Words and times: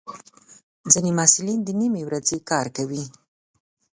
ځینې 0.91 1.11
محصلین 1.17 1.59
د 1.63 1.69
نیمه 1.79 2.01
وخت 2.09 2.29
کار 2.49 2.65
کوي. 2.77 3.03